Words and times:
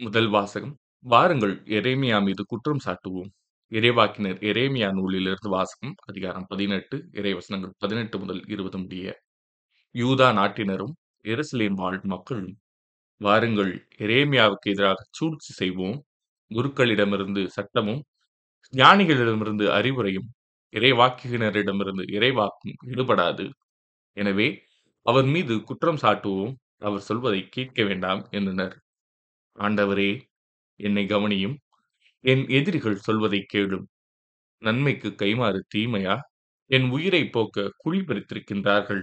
முதல் 0.00 0.28
வாசகம். 0.28 0.72
வாருங்கள் 1.04 1.52
எரேமியா 1.78 2.18
மீது 2.24 2.42
குற்றம் 2.44 2.80
சாட்டுவோம். 2.84 3.30
இறைவாக்கினர் 3.72 4.38
எரேமியா 4.50 4.88
நூலிலிருந்து 4.92 5.48
வாசகம் 5.48 5.94
அதிகாரம் 6.10 6.46
பதினெட்டு 6.50 6.96
இறைவசனங்கள் 7.12 7.72
பதினெட்டு 7.78 8.16
முதல் 8.18 8.42
இருபது 8.46 8.78
முடிய 8.78 9.06
யூதா 9.94 10.28
நாட்டினரும் 10.38 10.94
எருசலேம் 11.24 11.76
வாழ் 11.82 11.98
மக்களும் 12.14 12.52
வாருங்கள் 13.20 13.72
எரேமியாவுக்கு 14.04 14.68
எதிராக 14.74 15.00
சூழ்ச்சி 15.18 15.52
செய்வோம். 15.60 15.98
குருக்களிடமிருந்து 16.50 17.42
சட்டமும் 17.56 18.02
ஞானிகளிடமிருந்து 18.72 19.66
அறிவுரையும் 19.78 20.28
இறைவாக்கினரிடமிருந்து 20.74 22.04
இறைவாக்கும் 22.16 22.76
ஈடுபடாது 22.92 23.46
எனவே 24.16 24.48
அவர் 25.06 25.28
மீது 25.34 25.54
குற்றம் 25.70 26.02
சாட்டுவோம். 26.04 26.54
அவர் 26.80 27.06
சொல்வதை 27.10 27.42
கேட்க 27.56 27.80
வேண்டாம் 27.90 28.22
என்றனர். 28.38 28.74
ஆண்டவரே 29.58 30.10
என்னை 30.80 31.04
கவனியும். 31.06 31.56
என் 32.24 32.48
எதிரிகள் 32.48 32.96
சொல்வதை 32.96 33.46
கேளும். 33.54 33.86
நன்மைக்கு 34.62 35.10
கைமாறு 35.10 35.60
தீமையா? 35.74 36.16
என் 36.70 36.90
உயிரை 36.90 37.28
போக்க 37.28 37.72
குழி 37.76 38.00
பறித்திருக்கின்றார்கள். 38.00 39.02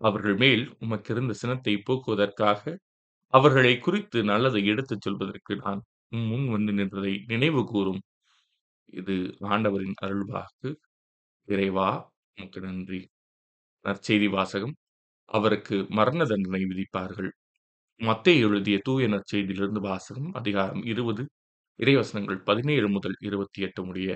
அவர்கள் 0.00 0.36
மேல் 0.36 0.64
உமக்கிருந்த 0.80 1.30
சினத்தை 1.32 1.74
போக்குவதற்காக 1.78 2.76
அவர்களை 3.34 3.78
குறித்து 3.78 4.24
நல்லதை 4.24 4.66
எடுத்துச் 4.66 5.00
சொல்வதற்கு 5.02 5.56
நான் 5.56 5.82
உம் 6.08 6.26
முன் 6.26 6.48
வந்து 6.50 6.72
நின்றதை 6.72 7.14
நினைவு 7.26 7.66
கூறும். 7.66 8.02
இது 8.92 9.16
ஆண்டவரின் 9.40 9.94
அருள்வாக்கு. 10.02 10.70
இறைவா 11.48 11.90
உமக்கு 12.36 12.60
நன்றி. 12.60 13.00
நற்செய்தி 13.84 14.28
வாசகம். 14.30 14.76
அவருக்கு 15.28 15.86
மரண 15.90 16.24
தண்டனை 16.24 16.62
விதிப்பார்கள். 16.64 17.30
மத்தேயு 18.00 18.40
எழுதிய 18.40 18.78
தூய 18.78 19.06
நற்செய்தியிலிருந்து 19.08 19.80
வாசகம் 19.80 20.32
அதிகாரம் 20.32 20.82
இருபது 20.84 21.22
இறைவசனங்கள் 21.78 22.38
பதினேழு 22.42 22.88
முதல் 22.88 23.16
இருபத்தி 23.18 23.62
எட்டு 23.62 23.84
முடிய. 23.84 24.10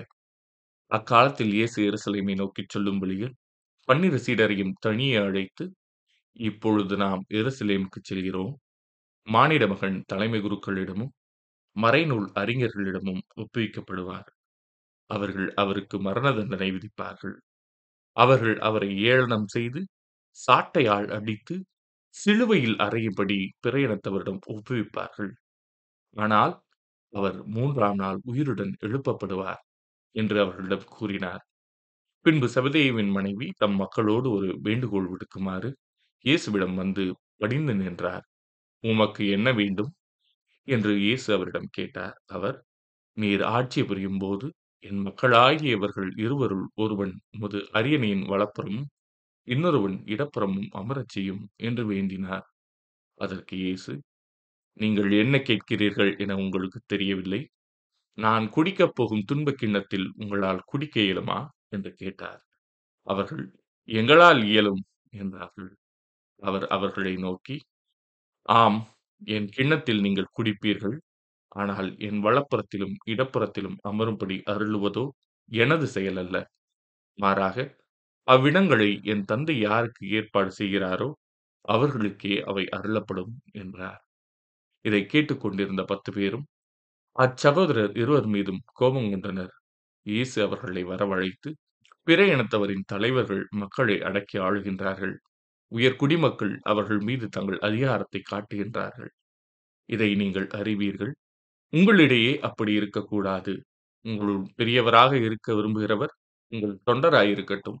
அக்காலத்தில் 0.91 1.51
இயேசு 1.53 1.91
எருசலேமை 1.91 2.35
நோக்கிச் 2.35 2.69
சொல்லும் 2.69 2.97
வழியில் 2.97 3.33
பன்னிரு 3.87 4.19
சீடரையும் 4.25 4.73
தனியே 4.79 5.15
அழைத்து 5.15 5.65
இப்பொழுது 6.39 6.97
நாம் 6.97 7.23
எருசலேமுக்கு 7.29 8.01
செல்கிறோம். 8.03 8.53
மானிட 9.27 9.67
மகன் 9.67 10.03
தலைமை 10.07 10.41
குருக்களிடமும் 10.41 11.13
மறைநூல் 11.75 12.29
அறிஞர்களிடமும் 12.35 13.21
ஒப்புவிக்கப்படுவார். 13.35 14.29
அவர்கள் 15.09 15.53
அவருக்கு 15.53 15.99
மரண 15.99 16.33
தண்டனை 16.33 16.71
விதிப்பார்கள். 16.71 17.35
அவர்கள் 18.17 18.57
அவரை 18.59 19.03
ஏளனம் 19.03 19.47
செய்து 19.47 19.81
சாட்டையால் 20.37 21.09
அடித்து 21.11 21.55
சிலுவையில் 22.15 22.77
அறையும்படி 22.79 23.37
பிற 23.59 23.75
இனத்தவரிடம் 23.79 24.41
ஒப்புவிப்பார்கள். 24.47 25.31
ஆனால் 26.15 26.53
அவர் 27.13 27.37
மூன்றாம் 27.55 27.99
நாள் 27.99 28.19
உயிருடன் 28.25 28.73
எழுப்பப்படுவார் 28.81 29.61
என்று 30.15 30.37
அவர்களிடம் 30.41 30.87
கூறினார். 30.93 31.43
பின்பு 32.25 32.47
சபதேவின் 32.55 33.11
மனைவி 33.11 33.47
தம் 33.57 33.75
மக்களோடு 33.75 34.27
ஒரு 34.31 34.49
வேண்டுகோள் 34.63 35.09
விடுக்குமாறு 35.11 35.69
இயேசுவிடம் 36.25 36.75
வந்து 36.75 37.03
படிந்து 37.37 37.73
நின்றார். 37.75 38.25
உமக்கு 38.83 39.23
என்ன 39.29 39.49
வேண்டும்? 39.53 39.91
என்று 40.67 40.93
இயேசு 40.99 41.29
அவரிடம் 41.35 41.69
கேட்டார். 41.71 42.17
அவர் 42.29 42.57
நீர் 43.17 43.43
ஆட்சி 43.53 43.81
புரியும் 43.83 44.19
போது 44.19 44.47
என் 44.83 45.01
மக்களாகியவர்கள் 45.07 46.09
இருவருள் 46.17 46.65
ஒருவன் 46.75 47.13
உமது 47.35 47.59
அரியணையின் 47.73 48.25
வலப்புறமும் 48.31 48.89
இன்னொருவன் 49.47 49.97
இடப்புறமும் 50.07 50.69
அமரச் 50.73 51.13
செய்யும் 51.15 51.43
என்று 51.59 51.83
வேண்டினார். 51.85 52.45
அதற்கு 53.17 53.55
இயேசு 53.57 53.93
நீங்கள் 54.77 55.11
என்ன 55.21 55.35
கேட்கிறீர்கள் 55.49 56.11
என 56.19 56.37
உங்களுக்கு 56.37 56.79
தெரியவில்லை. 56.87 57.41
நான் 58.17 58.45
குடிக்கப் 58.49 58.95
போகும் 58.95 59.25
துன்பக் 59.25 59.59
கிண்ணத்தில் 59.59 60.07
உங்களால் 60.17 60.61
குடிக்க 60.65 60.97
இயலுமா? 61.01 61.39
என்று 61.71 61.91
கேட்டார். 61.95 62.41
அவர்கள் 63.07 63.43
எங்களால் 63.89 64.41
இயலும் 64.51 64.81
என்றார்கள். 65.13 65.71
அவர் 66.39 66.65
அவர்களை 66.69 67.15
நோக்கி 67.25 67.57
ஆம் 68.55 68.79
என் 69.35 69.49
கிண்ணத்தில் 69.49 70.01
நீங்கள் 70.01 70.33
குடிப்பீர்கள். 70.37 70.97
ஆனால் 71.55 71.89
என் 72.07 72.19
வலப்புறத்திலும் 72.25 72.95
இடப்புறத்திலும் 73.07 73.77
அமரும்படி 73.91 74.37
அருளுவதோ 74.53 75.05
எனது 75.51 75.87
செயல் 75.89 76.19
அல்ல. 76.23 76.35
மாறாக 77.19 77.57
அவ்விடங்களை 78.27 78.89
என் 79.03 79.23
தந்தை 79.25 79.55
யாருக்கு 79.59 80.03
ஏற்பாடு 80.17 80.51
செய்கிறாரோ 80.59 81.09
அவர்களுக்கே 81.65 82.35
அவை 82.43 82.63
அருளப்படும் 82.77 83.33
என்றார். 83.53 84.01
இதை 84.85 85.01
கேட்டுக்கொண்டிருந்த 85.05 85.83
பத்து 85.85 86.11
பேரும் 86.13 86.45
அச்சகோதரர் 87.15 87.93
இருவர் 87.95 88.27
மீதும் 88.27 88.61
கோபம் 88.73 89.09
கொண்டனர். 89.13 89.53
இயேசு 90.05 90.37
அவர்களை 90.47 90.83
வரவழைத்து 90.85 91.49
பிற 92.07 92.21
இனத்தவரின் 92.33 92.85
தலைவர்கள் 92.85 93.43
மக்களை 93.55 93.97
அடக்கி 94.03 94.37
ஆளுகின்றார்கள். 94.39 95.15
உயர் 95.71 95.99
குடிமக்கள் 96.01 96.55
அவர்கள் 96.65 97.01
மீது 97.01 97.27
தங்கள் 97.29 97.59
அதிகாரத்தை 97.61 98.21
காட்டுகின்றார்கள். 98.25 99.11
இதை 99.89 100.09
நீங்கள் 100.15 100.47
அறிவீர்கள். 100.59 101.13
உங்களிடையே 101.73 102.33
அப்படி 102.41 102.73
இருக்கக்கூடாது. 102.73 103.53
உங்களுள் 104.05 104.43
பெரியவராக 104.57 105.13
இருக்க 105.27 105.49
விரும்புகிறவர் 105.55 106.13
உங்கள் 106.51 106.75
தொண்டராயிருக்கட்டும். 106.87 107.79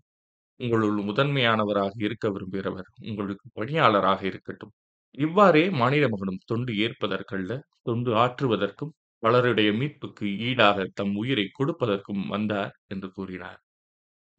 உங்களுள் 0.59 0.97
முதன்மையானவராக 1.03 1.95
இருக்க 1.99 2.25
விரும்புகிறவர் 2.29 2.89
உங்களுக்கு 3.03 3.47
பணியாளராக 3.53 4.21
இருக்கட்டும். 4.25 4.73
இவ்வாறே 5.17 5.63
மானிட 5.73 6.05
மகனும் 6.09 6.43
தொண்டு 6.45 6.73
ஏற்பதற்கல்ல 6.85 7.53
தொண்டு 7.81 8.11
ஆற்றுவதற்கும் 8.15 8.93
பலருடைய 9.23 9.69
மீட்புக்கு 9.73 10.25
ஈடாக 10.41 10.87
தம் 10.93 11.15
உயிரை 11.15 11.45
கொடுப்பதற்கும் 11.53 12.23
வந்தார் 12.27 12.73
என்று 12.87 13.09
கூறினார். 13.11 13.59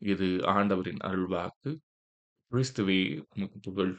இது 0.03 0.29
ஆண்டவரின் 0.55 1.03
அருள்வாக்கு. 1.05 1.71
கிறிஸ்துவே 2.53 3.01
உமக்கு 3.35 3.59
புகழ். 3.61 3.95